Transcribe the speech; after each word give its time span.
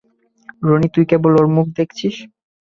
রনি, 0.67 0.87
তুই 0.93 1.05
কেবল 1.11 1.31
ওর 1.35 1.47
মুখ 1.55 1.67
দেখছিস। 1.77 2.15